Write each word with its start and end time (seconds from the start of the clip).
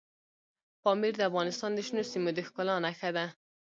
پامیر 0.83 1.13
د 1.17 1.21
افغانستان 1.29 1.71
د 1.73 1.79
شنو 1.87 2.03
سیمو 2.11 2.29
د 2.35 2.39
ښکلا 2.47 2.75
نښه 2.85 3.09
ده. 3.17 3.25